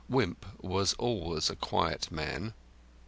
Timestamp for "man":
2.11-2.55